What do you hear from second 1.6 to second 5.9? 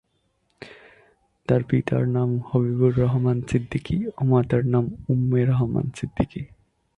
পিতার নাম হাবিবুর রহমান সিদ্দিকী ও মাতার নাম উম্মে রহমান